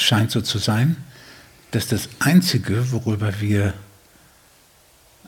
[0.00, 0.96] scheint so zu sein,
[1.70, 3.74] dass das Einzige, worüber wir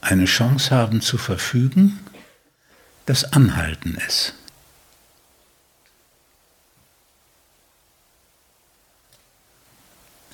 [0.01, 1.99] eine Chance haben zu verfügen,
[3.07, 4.35] das Anhalten ist.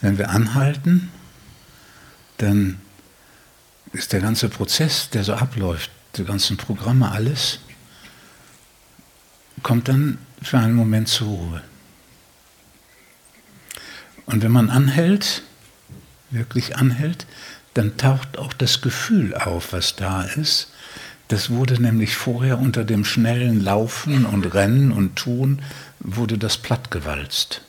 [0.01, 1.11] Wenn wir anhalten,
[2.37, 2.81] dann
[3.93, 7.61] ist der ganze Prozess, der so abläuft, die ganzen Programme, alles,
[9.63, 11.63] kommt dann für einen Moment zur Ruhe.
[14.27, 15.43] Und wenn man anhält,
[16.31, 17.27] wirklich anhält,
[17.75, 20.73] dann taucht auch das Gefühl auf, was da ist.
[21.29, 25.63] Das wurde nämlich vorher unter dem schnellen Laufen und Rennen und Tun,
[26.01, 27.63] wurde das plattgewalzt.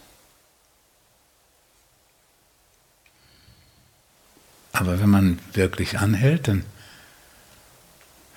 [4.72, 6.63] Aber wenn man wirklich anhält, dann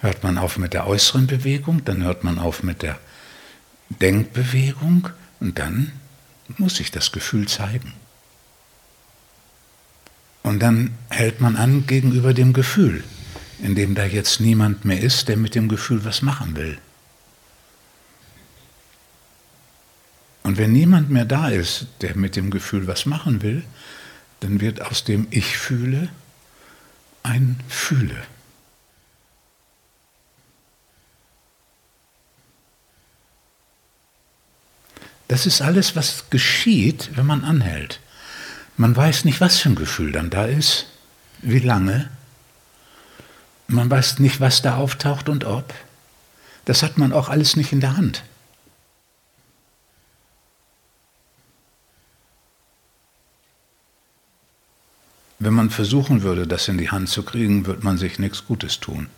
[0.00, 2.98] hört man auf mit der äußeren Bewegung, dann hört man auf mit der
[3.90, 5.10] Denkbewegung
[5.40, 5.92] und dann
[6.56, 7.92] muss sich das Gefühl zeigen.
[10.50, 13.04] Und dann hält man an gegenüber dem Gefühl,
[13.62, 16.76] in dem da jetzt niemand mehr ist, der mit dem Gefühl was machen will.
[20.42, 23.62] Und wenn niemand mehr da ist, der mit dem Gefühl was machen will,
[24.40, 26.08] dann wird aus dem Ich fühle
[27.22, 28.20] ein Fühle.
[35.28, 38.00] Das ist alles, was geschieht, wenn man anhält.
[38.80, 40.86] Man weiß nicht, was für ein Gefühl dann da ist,
[41.42, 42.08] wie lange.
[43.68, 45.74] Man weiß nicht, was da auftaucht und ob.
[46.64, 48.24] Das hat man auch alles nicht in der Hand.
[55.38, 58.80] Wenn man versuchen würde, das in die Hand zu kriegen, wird man sich nichts Gutes
[58.80, 59.10] tun.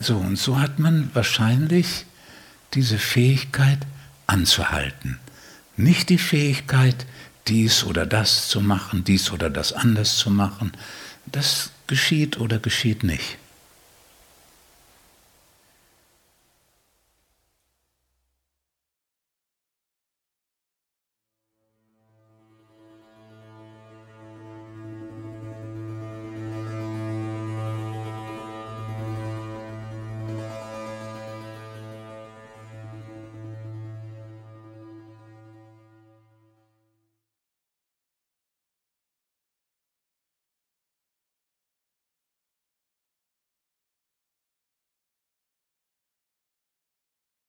[0.00, 2.06] So, und so hat man wahrscheinlich
[2.72, 3.80] diese Fähigkeit
[4.26, 5.20] anzuhalten.
[5.76, 7.06] Nicht die Fähigkeit,
[7.48, 10.72] dies oder das zu machen, dies oder das anders zu machen.
[11.26, 13.38] Das geschieht oder geschieht nicht.